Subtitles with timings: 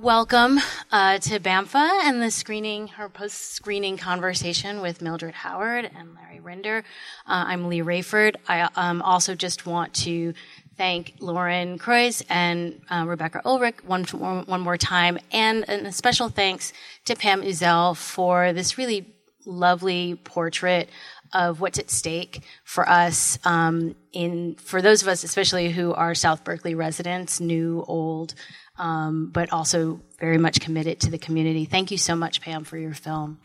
[0.00, 0.60] welcome
[0.92, 6.84] uh, to BAMFA and the screening, her post-screening conversation with Mildred Howard and Larry Rinder.
[7.26, 8.36] Uh, I'm Leigh Raiford.
[8.46, 10.34] I um, also just want to
[10.76, 16.28] thank Lauren Kroiz and uh, Rebecca Ulrich one, one more time, and, and a special
[16.28, 16.72] thanks
[17.06, 19.12] to Pam Uzel for this really
[19.44, 20.88] lovely portrait
[21.32, 26.14] of what's at stake for us um, in for those of us especially who are
[26.14, 28.34] south berkeley residents new old
[28.78, 32.78] um, but also very much committed to the community thank you so much pam for
[32.78, 33.38] your film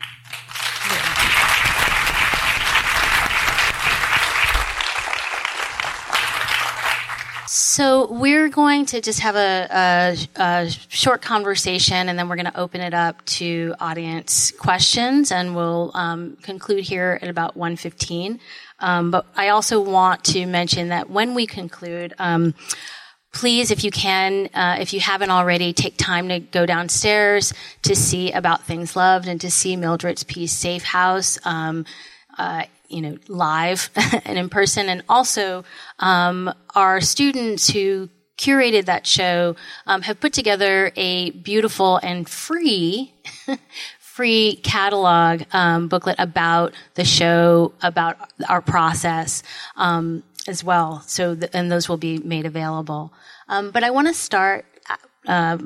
[7.74, 12.46] So we're going to just have a, a, a, short conversation, and then we're going
[12.46, 18.38] to open it up to audience questions, and we'll um, conclude here at about 1:15.
[18.78, 22.14] Um, but I also want to mention that when we conclude.
[22.18, 22.54] Um,
[23.34, 27.52] please, if you can, uh, if you haven't already, take time to go downstairs
[27.82, 31.38] to see about things loved and to see Mildred's piece, Safe House.
[31.44, 31.84] Um,
[32.38, 33.90] uh, you know, live
[34.24, 35.64] and in person, and also
[35.98, 43.12] um, our students who curated that show um, have put together a beautiful and free.
[43.98, 48.16] free catalog um, booklet about the show, about
[48.48, 49.42] our process
[49.74, 51.02] um, as well.
[51.06, 53.12] So, and those will be made available.
[53.48, 54.66] Um, but I want to start,
[55.26, 55.58] uh,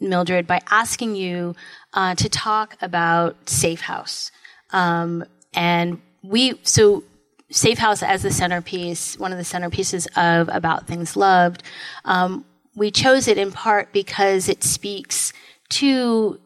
[0.00, 1.54] Mildred, by asking you
[1.92, 4.30] uh, to talk about Safe House
[4.70, 7.04] um, and we so
[7.50, 11.62] Safe House as the centerpiece, one of the centerpieces of About Things Loved.
[12.04, 15.32] Um, we chose it in part because it speaks
[15.70, 16.38] to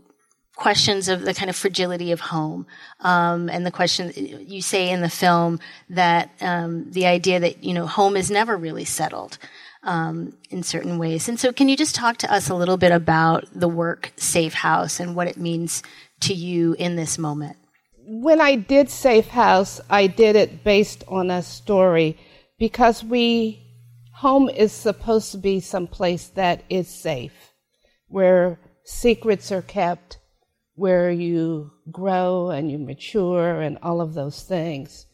[0.62, 2.64] questions of the kind of fragility of home
[3.00, 5.58] um, and the question you say in the film
[5.90, 9.38] that um, the idea that you know home is never really settled
[9.82, 11.28] um, in certain ways.
[11.28, 14.54] And so can you just talk to us a little bit about the work safe
[14.54, 15.82] house and what it means
[16.20, 17.56] to you in this moment?
[18.04, 22.18] When I did Safe House, I did it based on a story
[22.58, 23.62] because we,
[24.14, 27.52] home is supposed to be some place that is safe,
[28.08, 30.18] where secrets are kept,
[30.74, 35.06] where you grow and you mature and all of those things.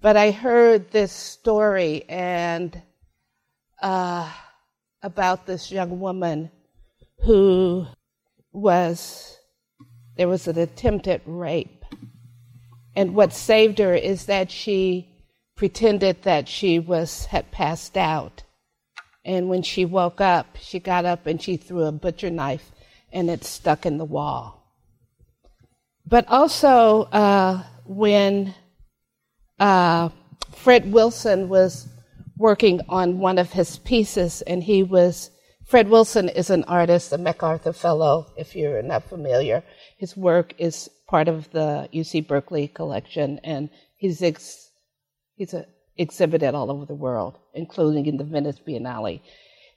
[0.00, 2.80] But I heard this story and
[3.80, 4.30] uh,
[5.02, 6.50] about this young woman
[7.20, 7.86] who
[8.52, 9.38] was,
[10.16, 11.76] there was an attempted rape
[12.96, 15.10] and what saved her is that she
[15.54, 18.42] pretended that she was had passed out.
[19.22, 22.72] And when she woke up, she got up and she threw a butcher knife
[23.12, 24.65] and it stuck in the wall.
[26.08, 28.54] But also, uh, when
[29.58, 30.10] uh,
[30.52, 31.88] Fred Wilson was
[32.36, 35.30] working on one of his pieces, and he was,
[35.64, 39.64] Fred Wilson is an artist, a MacArthur Fellow, if you're not familiar.
[39.98, 44.70] His work is part of the UC Berkeley collection, and he's ex-
[45.34, 49.20] he's a, exhibited all over the world, including in the Venice Biennale.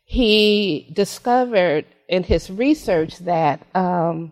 [0.05, 4.31] He discovered in his research that um,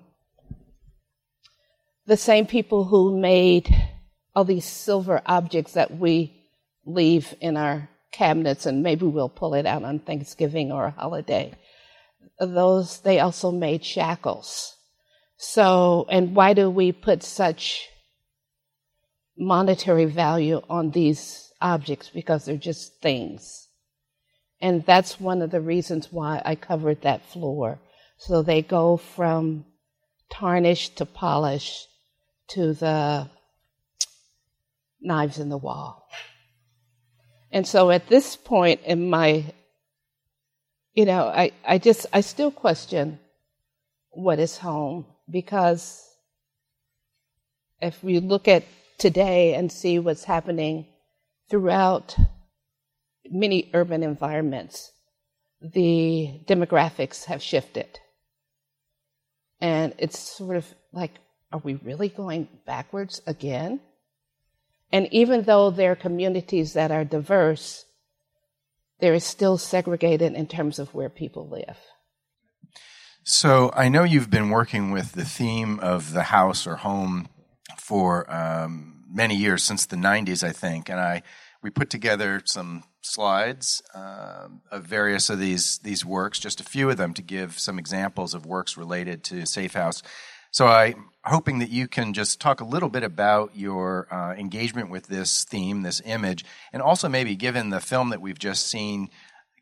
[2.07, 3.73] the same people who made
[4.35, 6.33] all these silver objects that we
[6.85, 11.53] leave in our cabinets, and maybe we'll pull it out on Thanksgiving or a holiday.
[12.39, 14.77] Those they also made shackles
[15.37, 17.87] so, and why do we put such
[19.37, 22.09] monetary value on these objects?
[22.09, 23.67] Because they're just things.
[24.59, 27.79] And that's one of the reasons why I covered that floor.
[28.17, 29.65] So they go from
[30.31, 31.85] tarnish to polish
[32.49, 33.29] to the
[35.01, 36.07] knives in the wall.
[37.51, 39.45] And so at this point in my,
[40.93, 43.19] you know, I, I just, I still question
[44.09, 46.03] what is home because
[47.81, 48.63] if we look at
[48.97, 50.87] today and see what's happening
[51.49, 52.15] throughout
[53.29, 54.91] many urban environments,
[55.61, 57.99] the demographics have shifted.
[59.59, 61.11] And it's sort of like,
[61.51, 63.79] are we really going backwards again?
[64.91, 67.85] And even though there are communities that are diverse,
[68.99, 71.77] there is still segregated in terms of where people live.
[73.23, 77.27] So I know you've been working with the theme of the house or home
[77.77, 80.89] for um, many years, since the 90s, I think.
[80.89, 81.23] And I
[81.61, 86.89] we put together some slides uh, of various of these these works, just a few
[86.89, 90.01] of them to give some examples of works related to Safe House.
[90.51, 94.89] So I'm hoping that you can just talk a little bit about your uh, engagement
[94.89, 96.43] with this theme, this image,
[96.73, 99.09] and also maybe given the film that we've just seen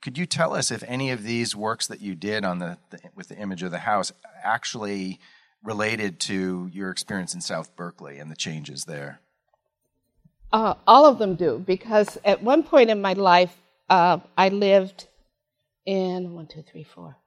[0.06, 3.00] could you tell us if any of these works that you did on the, the
[3.16, 4.12] with the image of the house
[4.44, 5.20] actually
[5.64, 9.20] related to your experience in South Berkeley and the changes there?
[10.54, 13.58] Uh, all of them do, because at one point in my life,
[13.90, 15.08] uh, I lived
[15.88, 17.18] in one, two, three, four,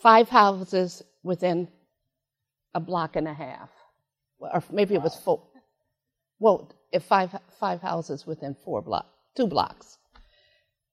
[0.00, 1.66] five houses within
[2.72, 3.68] a block and a half,
[4.40, 5.42] or maybe it was four.
[6.38, 9.06] Well, if five five houses within four block,
[9.36, 9.98] two blocks,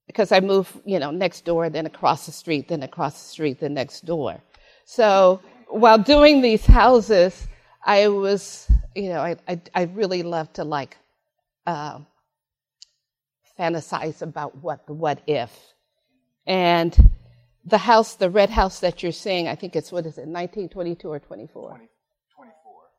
[0.07, 3.59] because I moved, you know, next door, then across the street, then across the street,
[3.59, 4.42] then next door.
[4.86, 7.47] So while doing these houses,
[7.83, 10.98] I was, you know, I I, I really love to like
[11.65, 12.00] uh,
[13.59, 15.51] fantasize about what the what if,
[16.45, 17.12] and
[17.65, 21.09] the house, the red house that you're seeing, I think it's what is it, 1922
[21.09, 21.69] or 24?
[21.69, 21.89] 24.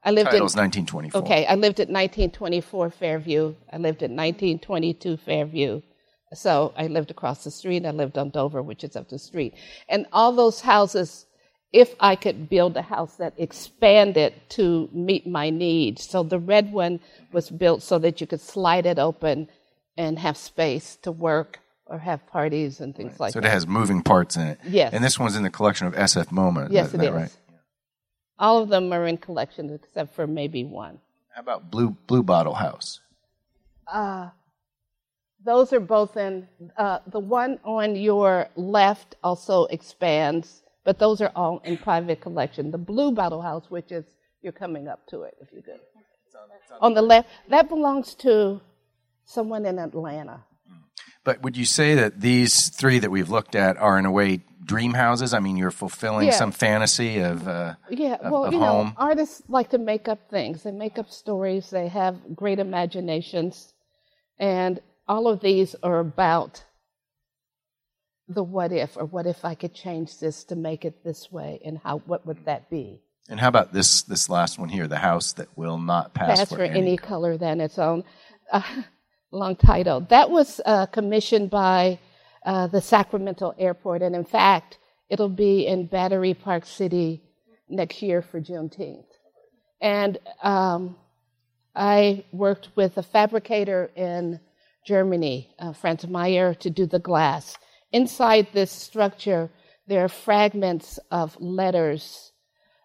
[0.06, 1.22] I lived Title's in 1924.
[1.22, 3.54] Okay, I lived at 1924 Fairview.
[3.72, 5.82] I lived at 1922 Fairview.
[6.32, 7.84] So I lived across the street.
[7.84, 9.54] I lived on Dover, which is up the street.
[9.88, 11.26] And all those houses,
[11.72, 16.08] if I could build a house that expanded to meet my needs.
[16.08, 17.00] So the red one
[17.32, 19.48] was built so that you could slide it open
[19.96, 23.32] and have space to work or have parties and things like that.
[23.32, 23.50] So it that.
[23.50, 24.60] has moving parts in it.
[24.68, 24.92] Yes.
[24.92, 26.68] And this one's in the collection of SFMOMA.
[26.70, 27.12] yes, is it that is.
[27.12, 27.36] right?
[28.38, 30.98] All of them are in collections except for maybe one.
[31.34, 33.00] How about Blue Blue Bottle House?
[33.86, 34.30] Uh,
[35.44, 41.30] those are both in, uh, the one on your left also expands, but those are
[41.36, 42.70] all in private collection.
[42.70, 44.04] The blue bottle house, which is,
[44.42, 45.80] you're coming up to it if you could.
[46.80, 48.60] On the left, that belongs to
[49.24, 50.40] someone in Atlanta.
[51.24, 54.42] But would you say that these three that we've looked at are in a way
[54.64, 55.34] dream houses?
[55.34, 56.32] I mean, you're fulfilling Yeah.
[56.34, 57.46] some fantasy of.
[57.48, 58.94] Uh, Yeah, well, of you know, home.
[58.96, 60.62] artists like to make up things.
[60.62, 61.70] They make up stories.
[61.70, 63.72] They have great imaginations,
[64.38, 66.64] and all of these are about
[68.28, 71.60] the what if, or what if I could change this to make it this way,
[71.64, 73.02] and how what would that be?
[73.28, 76.48] and how about this this last one here, the house that will not pass, Pass
[76.52, 78.04] for any color than its own.
[78.52, 78.62] Uh,
[79.30, 80.00] long title.
[80.08, 81.98] That was uh, commissioned by
[82.44, 84.78] uh, the Sacramento Airport, and in fact,
[85.08, 87.22] it'll be in Battery Park City
[87.68, 89.06] next year for Juneteenth.
[89.80, 90.96] And um,
[91.74, 94.40] I worked with a fabricator in
[94.86, 97.58] Germany, uh, Franz Mayer, to do the glass.
[97.92, 99.50] Inside this structure,
[99.86, 102.32] there are fragments of letters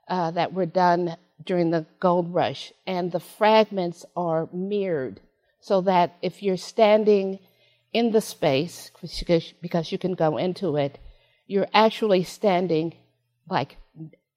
[0.07, 1.15] uh, that were done
[1.45, 5.21] during the gold rush, and the fragments are mirrored
[5.61, 7.39] so that if you're standing
[7.93, 10.99] in the space, because- you can go into it,
[11.47, 12.93] you're actually standing
[13.49, 13.77] like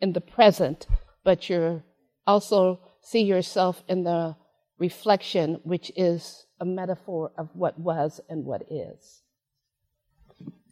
[0.01, 0.87] in the present,
[1.23, 1.83] but you're
[2.27, 4.37] also see yourself in the
[4.79, 9.23] reflection, which is a metaphor of what was and what is.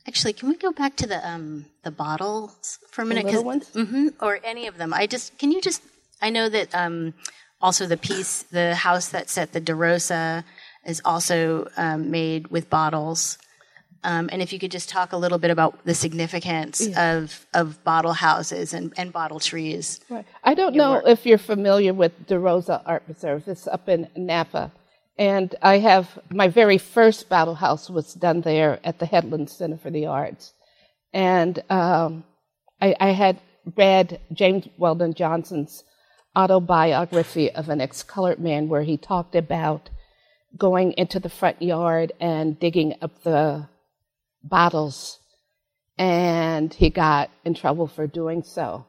[0.07, 3.25] Actually, can we go back to the um, the bottles for a minute?
[3.27, 3.69] little ones?
[3.73, 4.93] hmm or any of them.
[4.93, 5.83] I just can you just
[6.21, 7.15] I know that um,
[7.63, 10.45] also the piece, the house that set the di Rosa
[10.85, 13.39] is also um, made with bottles.
[14.05, 17.83] Um, and if you could just talk a little bit about the significance of of
[17.85, 20.01] bottle houses and, and bottle trees.
[20.11, 20.27] Right.
[20.43, 23.47] I don't know if you're familiar with di Rosa Art Preserve.
[23.47, 24.73] It's up in Napa.
[25.19, 29.77] And I have my very first bottle house was done there at the Headland Center
[29.77, 30.53] for the Arts.
[31.13, 32.25] And um,
[32.81, 33.39] I, I had
[33.77, 35.85] read James Weldon Johnson's
[36.37, 39.91] autobiography of an ex colored man where he talked about
[40.57, 43.69] going into the front yard and digging up the
[44.43, 45.19] bottles.
[45.99, 48.87] And he got in trouble for doing so.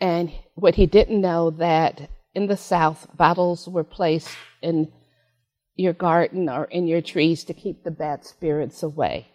[0.00, 4.30] And what he didn't know that in the South, bottles were placed
[4.62, 4.92] in
[5.76, 9.28] your garden or in your trees to keep the bad spirits away.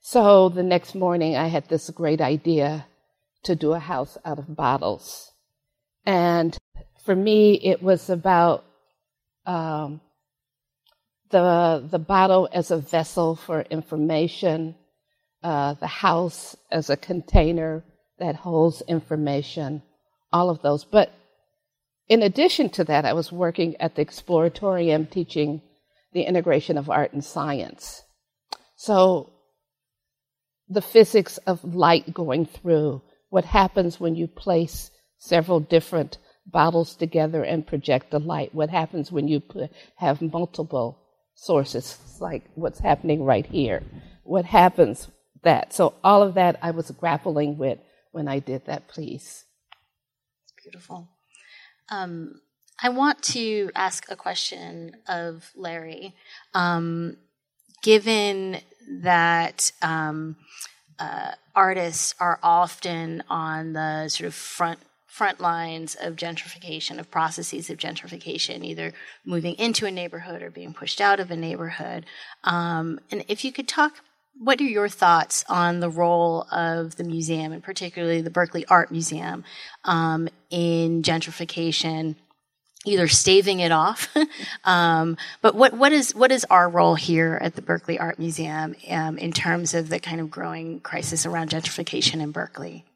[0.00, 2.86] So the next morning, I had this great idea
[3.42, 5.29] to do a house out of bottles.
[6.04, 6.56] And
[7.04, 8.64] for me, it was about
[9.46, 10.00] um,
[11.30, 14.74] the, the bottle as a vessel for information,
[15.42, 17.84] uh, the house as a container
[18.18, 19.82] that holds information,
[20.32, 20.84] all of those.
[20.84, 21.12] But
[22.08, 25.62] in addition to that, I was working at the Exploratorium teaching
[26.12, 28.02] the integration of art and science.
[28.76, 29.32] So
[30.68, 37.44] the physics of light going through, what happens when you place several different bottles together
[37.44, 40.98] and project the light, what happens when you put, have multiple
[41.34, 43.82] sources, like what's happening right here,
[44.24, 45.08] what happens
[45.42, 45.72] that.
[45.72, 47.78] So all of that I was grappling with
[48.12, 49.44] when I did that piece.
[50.42, 51.08] It's Beautiful.
[51.90, 52.40] Um,
[52.82, 56.14] I want to ask a question of Larry.
[56.54, 57.16] Um,
[57.82, 58.60] given
[59.02, 60.36] that um,
[60.98, 67.68] uh, artists are often on the sort of front front lines of gentrification, of processes
[67.68, 68.92] of gentrification, either
[69.24, 72.06] moving into a neighborhood or being pushed out of a neighborhood.
[72.44, 73.96] Um, and if you could talk,
[74.38, 78.92] what are your thoughts on the role of the museum, and particularly the Berkeley Art
[78.92, 79.44] Museum,
[79.84, 82.14] um, in gentrification?
[82.86, 84.08] Either staving it off,
[84.64, 88.74] um, but what what is what is our role here at the Berkeley Art Museum
[88.88, 92.86] um, in terms of the kind of growing crisis around gentrification in Berkeley?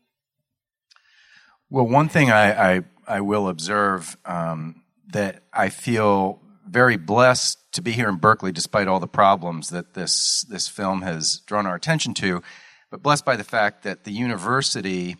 [1.75, 7.83] Well, one thing I, I, I will observe um, that I feel very blessed to
[7.83, 11.75] be here in Berkeley, despite all the problems that this this film has drawn our
[11.75, 12.45] attention to,
[12.93, 15.17] but blessed by the fact that the university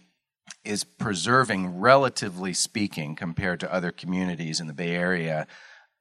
[0.65, 5.49] is preserving, relatively speaking, compared to other communities in the Bay Area,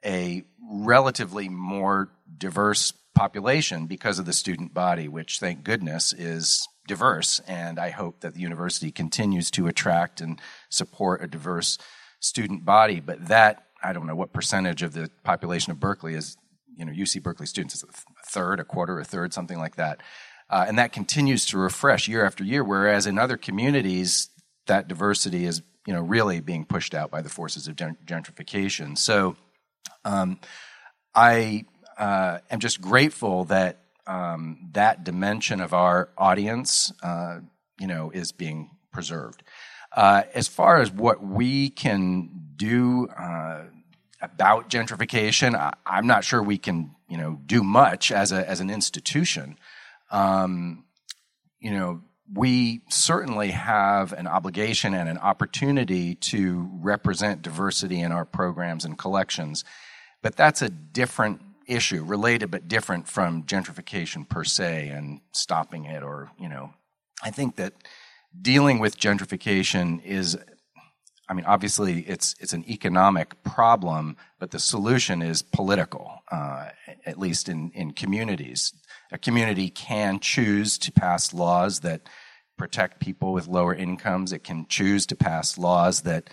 [0.05, 7.39] a relatively more diverse population because of the student body, which, thank goodness, is diverse,
[7.47, 11.77] and I hope that the university continues to attract and support a diverse
[12.19, 12.99] student body.
[12.99, 16.37] But that, I don't know what percentage of the population of Berkeley is,
[16.75, 17.75] you know, UC Berkeley students.
[17.75, 17.87] Is a
[18.29, 20.01] third, a quarter, a third, something like that.
[20.49, 24.29] Uh, and that continues to refresh year after year, whereas in other communities,
[24.67, 28.97] that diversity is, you know, really being pushed out by the forces of gentrification.
[28.97, 29.35] So
[30.05, 30.39] um,
[31.15, 31.65] I
[31.97, 37.39] uh, am just grateful that um, that dimension of our audience, uh,
[37.79, 39.43] you know, is being preserved.
[39.95, 43.63] Uh, as far as what we can do uh,
[44.21, 48.59] about gentrification, I, am not sure we can, you know, do much as a as
[48.59, 49.57] an institution.
[50.11, 50.85] Um,
[51.59, 58.25] you know, we certainly have an obligation and an opportunity to represent diversity in our
[58.25, 59.63] programs and collections,
[60.21, 66.03] but that's a different issue, related but different from gentrification per se and stopping it,
[66.03, 66.73] or, you know,
[67.23, 67.73] I think that
[68.39, 70.37] dealing with gentrification is
[71.29, 76.19] I mean, obviously, it's it's an economic problem, but the solution is political.
[76.29, 76.69] Uh,
[77.05, 78.73] at least in in communities,
[79.11, 82.01] a community can choose to pass laws that
[82.57, 84.33] protect people with lower incomes.
[84.33, 86.29] It can choose to pass laws that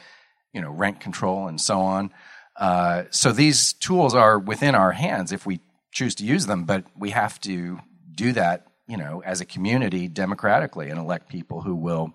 [0.52, 2.12] you know rent control and so on.
[2.56, 5.60] Uh, so these tools are within our hands if we
[5.92, 7.78] choose to use them, but we have to
[8.14, 12.14] do that, you know, as a community democratically and elect people who will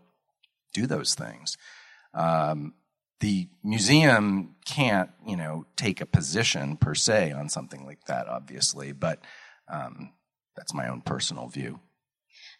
[0.73, 1.57] do those things.
[2.13, 2.73] Um,
[3.19, 8.91] the museum can't, you know, take a position per se on something like that, obviously,
[8.91, 9.19] but
[9.71, 10.13] um,
[10.55, 11.79] that's my own personal view.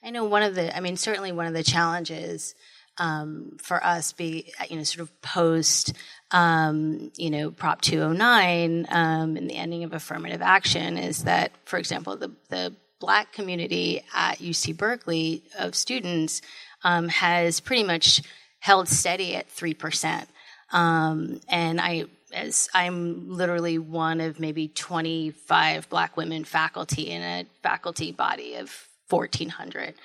[0.03, 2.55] I know one of the, I mean, certainly one of the challenges
[2.97, 5.93] um, for us be you know sort of post
[6.31, 11.77] um, you know Prop 209 um, and the ending of affirmative action is that for
[11.77, 16.41] example the the black community at UC Berkeley of students
[16.83, 18.21] um, has pretty much
[18.59, 20.29] held steady at three percent.
[20.71, 27.45] Um, and I as I'm literally one of maybe 25 black women faculty in a
[27.63, 29.95] faculty body of 1400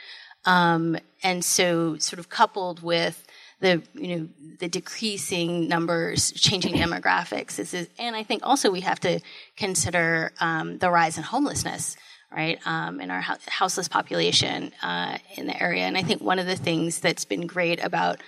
[0.44, 3.26] um, and so, sort of coupled with
[3.60, 4.28] the you know
[4.58, 9.20] the decreasing numbers, changing demographics, is, and I think also we have to
[9.56, 11.96] consider um, the rise in homelessness,
[12.32, 15.84] right, um, in our houseless population uh, in the area.
[15.84, 18.20] And I think one of the things that's been great about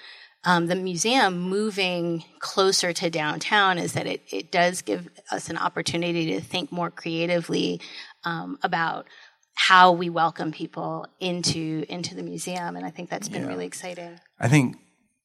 [0.44, 5.56] um, the museum moving closer to downtown is that it, it does give us an
[5.56, 7.80] opportunity to think more creatively
[8.24, 9.06] um, about
[9.54, 13.48] how we welcome people into into the museum and i think that's been yeah.
[13.48, 14.76] really exciting i think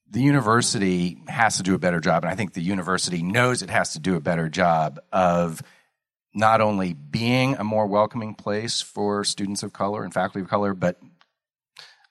[0.10, 3.70] the university has to do a better job and i think the university knows it
[3.70, 5.62] has to do a better job of
[6.34, 10.74] not only being a more welcoming place for students of color and faculty of color
[10.74, 11.00] but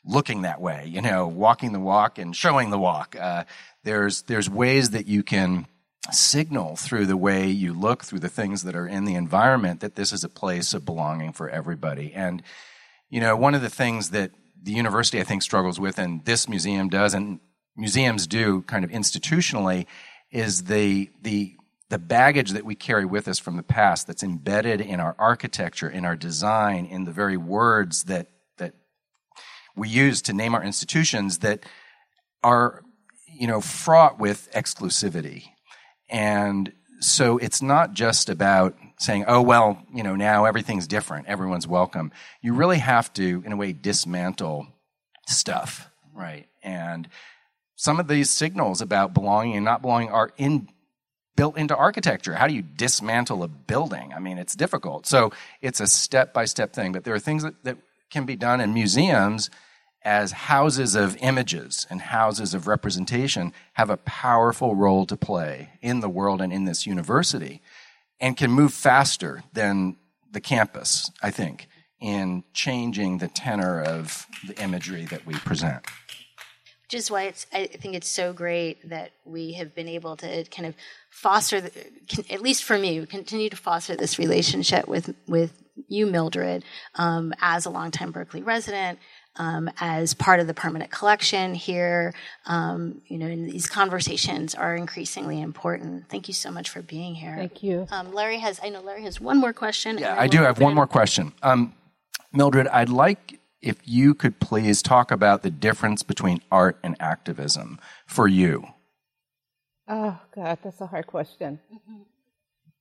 [0.05, 3.45] looking that way you know walking the walk and showing the walk uh,
[3.85, 5.67] there's there's ways that you can
[6.13, 9.97] signal through the way you look, through the things that are in the environment, that
[9.97, 12.13] this is a place of belonging for everybody.
[12.15, 12.43] And,
[13.11, 14.31] you know, one of the things that
[14.63, 17.41] the university, I think, struggles with, and this museum does, and
[17.77, 19.87] museums do kind of institutionally,
[20.31, 21.57] is the, the,
[21.89, 25.89] the baggage that we carry with us from the past that's embedded in our architecture,
[25.89, 28.75] in our design, in the very words that, that
[29.77, 31.65] we use to name our institutions that
[32.43, 32.83] are,
[33.27, 35.51] you know, fraught with exclusivity
[36.09, 41.67] and so it's not just about saying, oh, well, you know, now everything's different, everyone's
[41.67, 42.13] welcome.
[42.41, 44.67] You really have to, in a way, dismantle
[45.27, 46.47] stuff, right?
[46.63, 47.09] And
[47.77, 50.69] some of these signals about belonging and not belonging are in
[51.37, 52.35] built into architecture.
[52.35, 54.15] How do you dismantle a building?
[54.15, 55.07] I mean, it's difficult.
[55.07, 57.77] So it's a step by step thing, but there are things that, that
[58.11, 59.51] can be done in museums
[60.07, 65.99] as houses of images and houses of representation have a powerful role to play in
[65.99, 67.61] the world and in this university
[68.21, 69.97] and can move faster than
[70.31, 71.67] the campus, I think,
[72.01, 75.85] in changing the tenor of the imagery that we present.
[76.85, 80.45] Which is why it's, I think it's so great that we have been able to
[80.45, 80.77] kind of
[81.11, 81.73] foster, the,
[82.31, 87.67] at least for me, continue to foster this relationship with, with you, Mildred, um, as
[87.67, 89.01] a longtime Berkeley resident,
[89.39, 92.15] um, as part of the permanent collection here.
[92.47, 96.09] Um, you know, and these conversations are increasingly important.
[96.09, 97.37] Thank you so much for being here.
[97.37, 97.87] Thank you.
[97.91, 99.99] Um, Larry has, I know Larry has one more question.
[99.99, 101.33] Yeah, I do have one more question.
[101.43, 101.75] Um,
[102.33, 107.81] Mildred, I'd like if you could please talk about the difference between art and activism
[108.07, 108.65] for you.
[109.89, 111.61] Oh, God, that's a hard question.
[111.73, 112.03] Mm-hmm.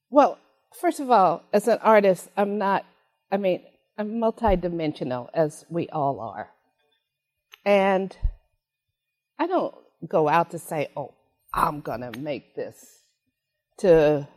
[0.09, 0.37] Well,
[0.79, 2.85] first of all, as an artist, I'm not,
[3.31, 3.61] I mean,
[3.97, 6.49] I'm multidimensional, as we all are.
[7.63, 8.15] And
[9.39, 9.73] I don't
[10.07, 11.13] go out to say, oh,
[11.53, 13.03] I'm going to make this
[13.79, 14.27] to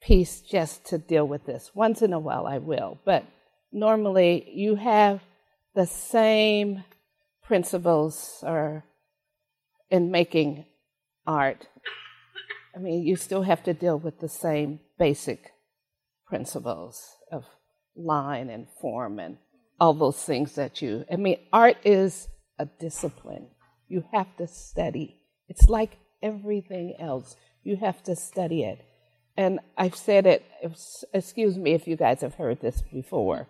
[0.00, 1.70] piece just to deal with this.
[1.74, 2.98] Once in a while, I will.
[3.04, 3.24] But
[3.72, 5.20] normally, you have
[5.74, 6.84] the same
[7.42, 8.84] principles or
[9.90, 10.66] in making
[11.26, 11.66] art.
[12.76, 15.52] I mean, you still have to deal with the same basic
[16.26, 17.46] principles of
[17.98, 19.36] line and form and
[19.80, 22.28] all those things that you, I mean, art is
[22.58, 23.48] a discipline.
[23.88, 25.20] You have to study.
[25.48, 27.36] It's like everything else.
[27.62, 28.84] You have to study it.
[29.36, 30.44] And I've said it,
[31.12, 33.46] excuse me if you guys have heard this before,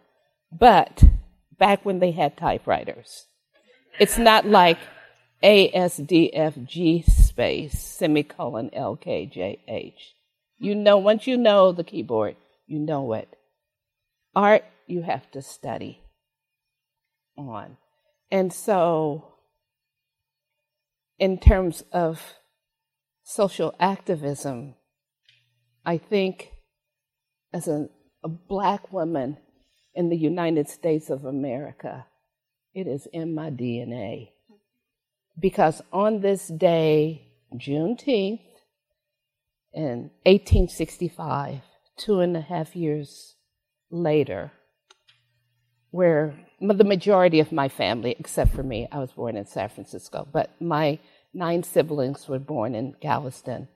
[0.53, 1.03] but
[1.59, 3.25] back when they had typewriters,
[3.99, 4.79] it's not like
[5.43, 9.95] ASDFG space, semicolon LKJH.
[10.59, 12.37] You know, once you know the keyboard,
[12.67, 13.38] you know it.
[14.39, 16.01] Art, you have to study
[17.37, 17.77] on.
[18.31, 19.35] And so,
[21.19, 22.23] in terms of
[23.25, 24.77] social activism,
[25.85, 26.53] I think
[27.53, 27.89] as a,
[28.23, 29.39] a, black woman
[29.93, 32.07] in the United States of America,
[32.73, 34.29] it is in my DNA.
[35.37, 38.39] Because on this day, Juneteenth,
[39.73, 41.61] in 1865,
[41.97, 43.35] two and a half years
[43.91, 44.53] later,
[45.91, 50.27] where the majority of my family, except for me, I was born in San Francisco,
[50.33, 50.99] but my
[51.33, 53.69] nine siblings were born in Galveston.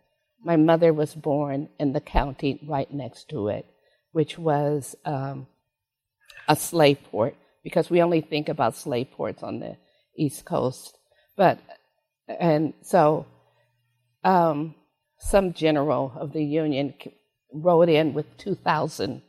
[0.45, 3.67] My mother was born in the county right next to it,
[4.11, 5.47] which was um,
[6.49, 9.77] a slave port, because we only think about slave ports on the
[10.17, 10.99] East Coast.
[11.37, 11.61] But,
[12.29, 13.27] and so
[14.25, 14.75] um,
[15.19, 16.95] some general of the Union
[17.53, 19.23] rode in with 2,000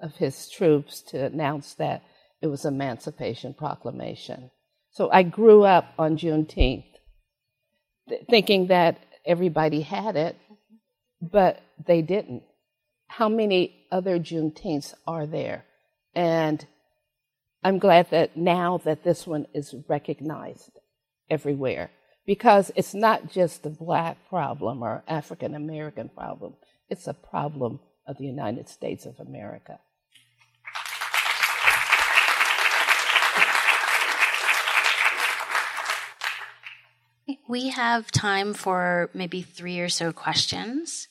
[0.00, 2.02] of his troops to announce that
[2.40, 4.50] it was Emancipation Proclamation.
[4.90, 6.84] So I grew up on Juneteenth
[8.08, 10.36] th- thinking that everybody had it,
[11.20, 12.42] but they didn't.
[13.08, 15.64] How many other Juneteenths are there?
[16.14, 16.64] And
[17.62, 20.78] I'm glad that now that this one is recognized
[21.28, 21.90] everywhere
[22.26, 26.54] because it's not just a black problem or African American problem,
[26.88, 29.78] it's a problem of the United States of America.
[37.48, 41.08] We have time for maybe three or so questions.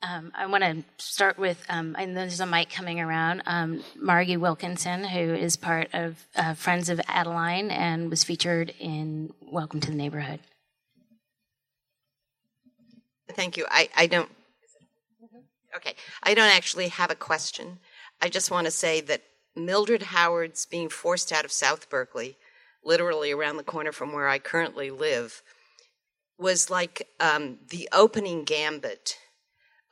[0.00, 4.36] Um, I want to start with, um, know there's a mic coming around, um, Margie
[4.36, 9.90] Wilkinson, who is part of uh, Friends of Adeline and was featured in Welcome to
[9.90, 10.40] the Neighborhood.
[13.30, 13.66] Thank you.
[13.70, 14.28] I, I don't,
[15.76, 17.78] okay, I don't actually have a question.
[18.20, 19.22] I just want to say that
[19.56, 22.36] Mildred Howard's being forced out of South Berkeley
[22.84, 25.42] literally around the corner from where I currently live,
[26.38, 29.18] was like um, the opening gambit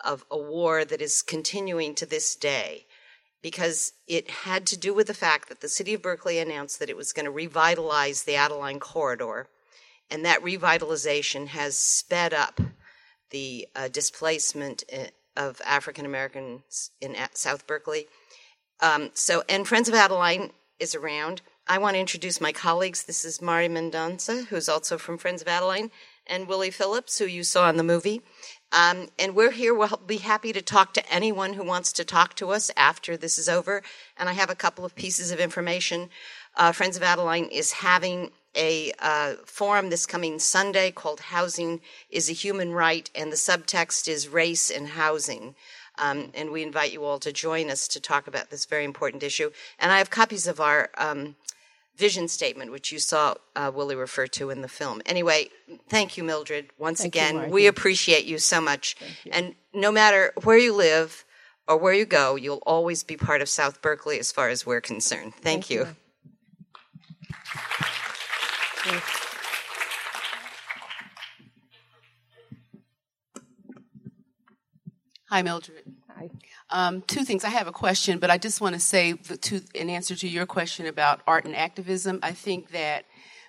[0.05, 2.87] of a war that is continuing to this day
[3.42, 6.90] because it had to do with the fact that the city of Berkeley announced that
[6.90, 9.48] it was going to revitalize the Adeline corridor,
[10.11, 12.61] and that revitalization has sped up
[13.31, 15.05] the uh, displacement uh,
[15.37, 18.09] of African Americans in South Berkeley.
[18.81, 21.40] Um, so, and Friends of Adeline is around.
[21.70, 23.04] I want to introduce my colleagues.
[23.04, 25.92] This is Mari Mendonça, who's also from Friends of Adeline,
[26.26, 28.22] and Willie Phillips, who you saw in the movie.
[28.72, 29.72] Um, and we're here.
[29.72, 33.38] We'll be happy to talk to anyone who wants to talk to us after this
[33.38, 33.85] is over.
[34.18, 36.11] And I have a couple of pieces of information.
[36.56, 41.80] Uh, Friends of Adeline is having a uh, forum this coming Sunday called Housing
[42.11, 45.54] is a Human Right, and the subtext is race and housing.
[46.00, 49.22] Um, and we invite you all to join us to talk about this very important
[49.22, 49.50] issue.
[49.78, 51.37] And I have copies of our um,
[52.01, 55.03] vision statement, which you saw uh, Willie refer to in the film.
[55.05, 55.51] Anyway,
[55.89, 56.71] thank you, Mildred.
[56.79, 57.53] Once Thank again, Margie.
[57.53, 58.97] we appreciate you so much.
[59.31, 61.25] And no matter where you live
[61.69, 64.81] or where you go, you'll always be part of South Berkeley as far as we're
[64.81, 65.35] concerned.
[65.35, 65.81] Thank, Thank you.
[65.81, 65.87] you.
[75.29, 75.85] Hi, Mildred.
[76.20, 76.28] Hi.
[76.68, 77.44] Um, two things.
[77.44, 80.44] I have a question, but I just want to say to, in answer to your
[80.44, 83.06] question about art and activism, I think that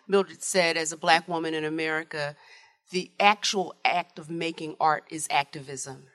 [0.08, 2.38] Mildred said, as a black woman in America,
[2.92, 6.06] the actual act of making art is activism.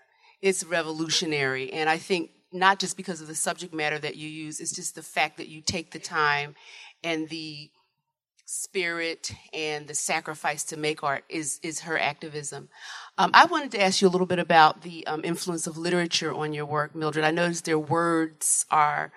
[0.40, 1.70] It's revolutionary.
[1.74, 4.94] And I think not just because of the subject matter that you use, it's just
[4.94, 6.54] the fact that you take the time
[7.04, 7.68] and the
[8.46, 12.68] spirit and the sacrifice to make art is is her activism.
[13.18, 16.32] Um, I wanted to ask you a little bit about the um, influence of literature
[16.32, 17.24] on your work, Mildred.
[17.24, 19.12] I noticed their words are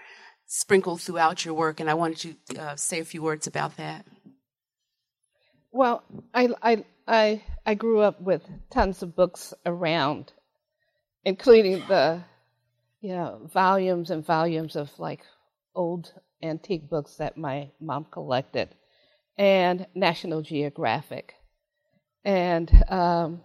[0.47, 3.77] sprinkled throughout your work, and I wanted you to uh, say a few words about
[3.77, 4.05] that.
[5.71, 10.33] Well, I, I, I, I grew up with tons of books around,
[11.23, 12.23] including the,
[13.01, 15.21] you know, volumes and volumes of like
[15.75, 16.11] old
[16.41, 18.69] antique books that my mom collected,
[19.39, 21.35] and National Geographic.
[22.25, 23.41] And um,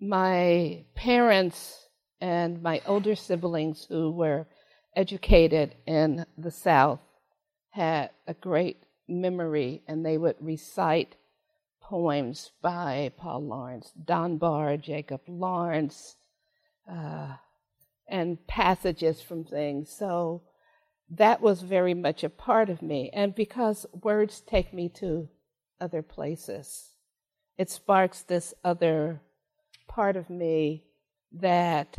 [0.00, 1.88] my parents
[2.20, 4.48] and my older siblings who were
[4.96, 6.98] educated in the South
[7.70, 11.14] had a great memory and they would recite
[11.80, 16.16] poems by Paul Laurence, Dunbar, Jacob Lawrence,
[16.90, 17.34] uh,
[18.08, 19.90] and passages from things.
[19.90, 20.42] So
[21.16, 23.10] that was very much a part of me.
[23.12, 25.28] And because words take me to
[25.80, 26.90] other places,
[27.56, 29.20] it sparks this other
[29.86, 30.84] part of me
[31.32, 31.96] that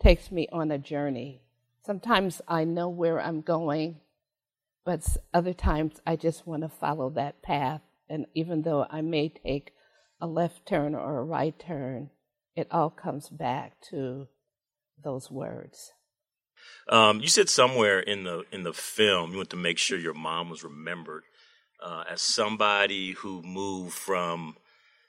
[0.00, 1.42] takes me on a journey.
[1.84, 4.00] Sometimes I know where I'm going,
[4.84, 7.82] but other times I just want to follow that path.
[8.08, 9.72] And even though I may take
[10.20, 12.10] a left turn or a right turn,
[12.56, 14.28] it all comes back to
[15.02, 15.92] those words.
[16.88, 20.14] Um, you said somewhere in the in the film you want to make sure your
[20.14, 21.24] mom was remembered
[21.82, 24.56] uh, as somebody who moved from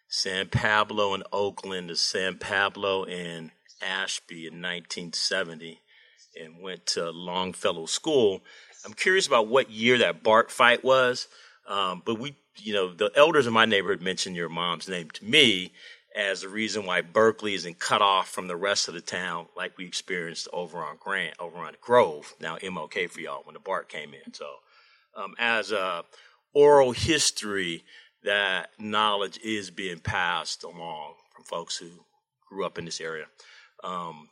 [0.08, 5.80] San Pablo in Oakland to San Pablo in Ashby in 1970
[6.40, 8.42] and went to Longfellow School.
[8.86, 11.28] I'm curious about what year that BART fight was,
[11.68, 15.26] um, but we, you know, the elders in my neighborhood mentioned your mom's name to
[15.26, 15.72] me
[16.16, 19.78] as the reason why Berkeley isn't cut off from the rest of the town like
[19.78, 23.90] we experienced over on Grant, over on Grove, now MLK for y'all when the BART
[23.90, 24.34] came in.
[24.34, 24.46] So,
[25.16, 26.04] um, as a
[26.54, 27.84] oral history,
[28.24, 31.90] that knowledge is being passed along from folks who
[32.48, 33.26] grew up in this area.
[33.84, 34.30] Um,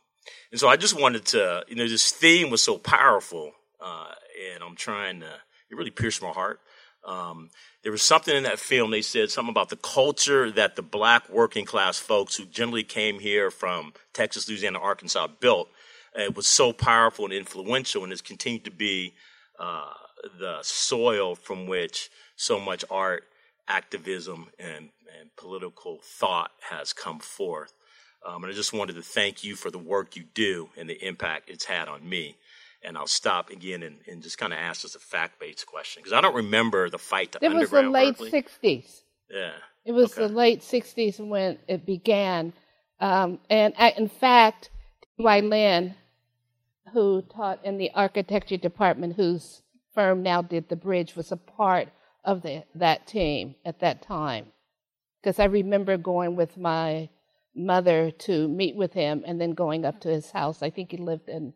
[0.50, 4.12] and so I just wanted to, you know, this theme was so powerful, uh,
[4.52, 5.26] and I'm trying to,
[5.70, 6.60] it really pierced my heart.
[7.08, 7.48] Um,
[7.82, 11.28] there was something in that film, they said something about the culture that the black
[11.30, 15.68] working class folks who generally came here from Texas, Louisiana, Arkansas built.
[16.14, 19.14] It was so powerful and influential, and has continued to be
[19.58, 19.92] uh,
[20.38, 23.24] the soil from which so much art,
[23.66, 27.72] activism, and, and political thought has come forth.
[28.26, 31.06] Um, and I just wanted to thank you for the work you do and the
[31.06, 32.36] impact it's had on me.
[32.82, 36.00] And I'll stop again and, and just kind of ask us a fact based question
[36.00, 38.30] because I don't remember the fight to It was the late Berkeley.
[38.30, 39.02] 60s.
[39.30, 39.50] Yeah.
[39.84, 40.26] It was Okay.
[40.28, 42.52] the late 60s when it began.
[43.00, 44.70] Um, and I, in fact,
[45.16, 45.40] T.Y.
[45.40, 45.94] Lin,
[46.92, 49.62] who taught in the architecture department, whose
[49.94, 51.88] firm now did the bridge, was a part
[52.24, 54.46] of the, that team at that time.
[55.20, 57.08] Because I remember going with my
[57.56, 60.62] mother to meet with him and then going up to his house.
[60.62, 61.52] I think he lived in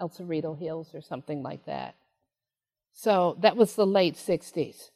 [0.00, 1.94] El Cerrito Hills or something like that.
[2.92, 4.90] So that was the late 60s.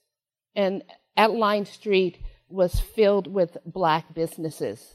[0.54, 0.82] And
[1.16, 4.94] Adeline Street was filled with black businesses,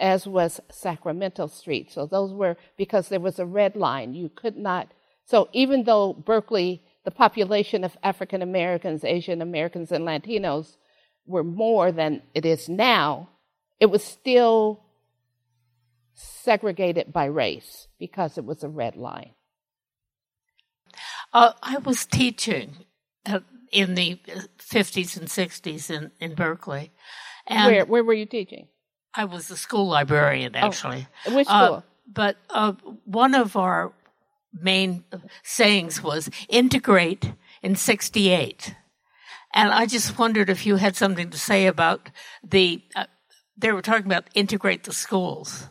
[0.00, 1.92] as was Sacramento Street.
[1.92, 4.14] So those were because there was a red line.
[4.14, 4.88] You could not.
[5.26, 10.76] So even though Berkeley, the population of African Americans, Asian Americans, and Latinos
[11.26, 13.28] were more than it is now,
[13.80, 14.83] it was still
[16.14, 19.32] segregated by race because it was a red line.
[21.32, 22.76] Uh, I was teaching
[23.26, 23.40] uh,
[23.72, 24.20] in the
[24.58, 26.92] 50s and 60s in, in Berkeley.
[27.46, 28.68] And where where were you teaching?
[29.14, 31.06] I was the school librarian, actually.
[31.28, 31.84] Which Uh, school?
[32.12, 32.72] but uh,
[33.04, 33.92] one of our
[34.52, 35.04] main
[35.42, 38.74] sayings was integrate in 68.
[39.52, 42.10] And I just wondered if you had something to say about
[42.42, 43.06] the, uh,
[43.56, 45.68] they were talking about integrate the schools.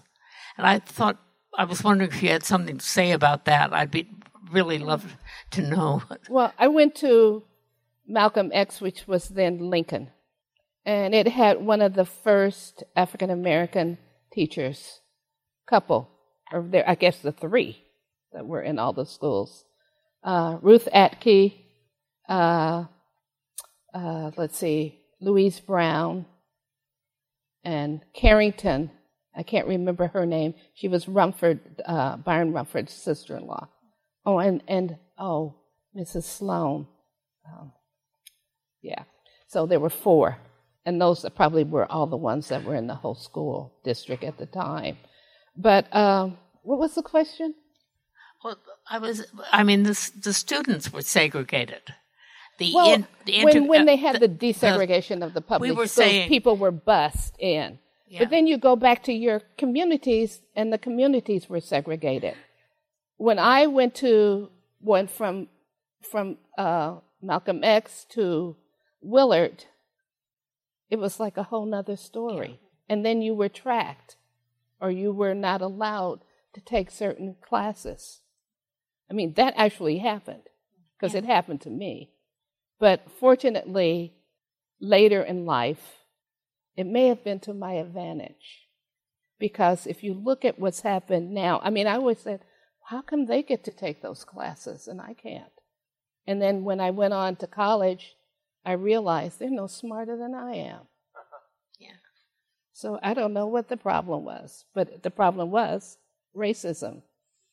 [0.57, 1.17] And I thought,
[1.57, 3.73] I was wondering if you had something to say about that.
[3.73, 4.09] I'd be
[4.51, 5.17] really love
[5.51, 6.03] to know.
[6.29, 7.43] Well, I went to
[8.07, 10.09] Malcolm X, which was then Lincoln,
[10.85, 13.97] and it had one of the first African American
[14.31, 14.99] teachers,
[15.67, 16.09] couple,
[16.51, 17.83] or there, I guess the three
[18.33, 19.65] that were in all the schools.
[20.23, 21.53] Uh, Ruth Atke,
[22.29, 22.85] uh,
[23.93, 26.25] uh, let's see, Louise Brown,
[27.63, 28.91] and Carrington.
[29.35, 30.53] I can't remember her name.
[30.73, 33.67] She was Rumford, uh, Byron Rumford's sister-in-law.
[34.25, 35.55] Oh, and and oh,
[35.97, 36.23] Mrs.
[36.23, 36.87] Sloan.
[37.47, 37.73] Um,
[38.81, 39.03] yeah.
[39.47, 40.37] So there were four,
[40.85, 44.37] and those probably were all the ones that were in the whole school district at
[44.37, 44.97] the time.
[45.55, 47.53] But um, what was the question?
[48.43, 48.57] Well,
[48.89, 49.25] I was.
[49.51, 51.81] I mean, the the students were segregated.
[52.59, 55.41] The, well, in, the inter- when when they had the, the desegregation the, of the
[55.41, 57.79] public we were schools, saying, people were bussed in.
[58.13, 58.19] Yeah.
[58.19, 62.35] But then you go back to your communities, and the communities were segregated.
[63.17, 65.47] When I went to went from
[66.11, 68.55] from uh, Malcolm X to
[69.01, 69.65] Willard,
[70.91, 72.59] it was like a whole nother story.
[72.87, 74.17] And then you were tracked,
[74.79, 76.19] or you were not allowed
[76.53, 78.21] to take certain classes.
[79.09, 80.43] I mean, that actually happened
[80.95, 81.21] because yeah.
[81.21, 82.11] it happened to me.
[82.79, 84.13] But fortunately,
[84.79, 86.02] later in life,
[86.75, 88.67] it may have been to my advantage.
[89.39, 92.41] Because if you look at what's happened now, I mean, I always said,
[92.85, 95.51] how come they get to take those classes and I can't?
[96.25, 98.15] And then when I went on to college,
[98.65, 100.81] I realized they're no smarter than I am.
[101.79, 101.89] Yeah.
[102.71, 105.97] So I don't know what the problem was, but the problem was
[106.35, 107.01] racism.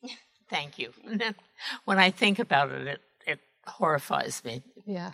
[0.50, 0.92] Thank you.
[1.84, 4.62] when I think about it, it, it horrifies me.
[4.86, 5.10] Yeah.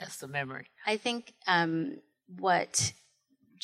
[0.00, 0.66] As the memory.
[0.86, 1.98] I think um,
[2.38, 2.92] what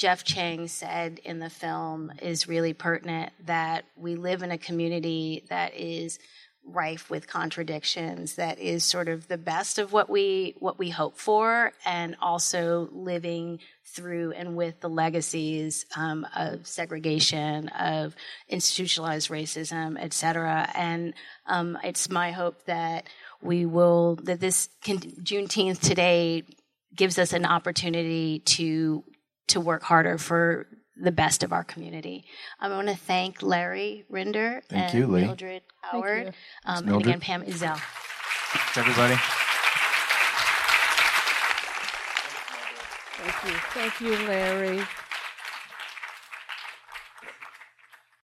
[0.01, 5.45] Jeff Chang said in the film is really pertinent that we live in a community
[5.51, 6.19] that is
[6.65, 11.19] rife with contradictions that is sort of the best of what we what we hope
[11.19, 18.17] for and also living through and with the legacies um, of segregation of
[18.49, 20.67] institutionalized racism et cetera.
[20.75, 21.13] And
[21.47, 23.07] um, it's my hope that
[23.43, 26.45] we will that this can, juneteenth today
[26.95, 29.05] gives us an opportunity to
[29.51, 32.25] to work harder for the best of our community.
[32.61, 35.27] I want to thank Larry Rinder thank and you, Leigh.
[35.27, 36.35] Mildred Howard,
[36.65, 37.79] um, and again Pam Ezell.
[37.79, 39.17] Thanks, everybody.
[43.23, 43.61] Thank you.
[43.75, 44.83] Thank you, Larry.